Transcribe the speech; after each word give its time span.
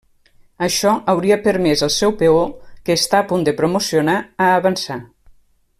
Això 0.67 0.93
hauria 1.13 1.37
permès 1.47 1.83
el 1.89 1.91
seu 1.97 2.15
peó, 2.23 2.41
que 2.89 2.95
està 3.01 3.21
a 3.23 3.29
punt 3.33 3.47
de 3.49 3.57
promocionar, 3.61 4.17
a 4.47 4.49
avançar. 4.63 4.99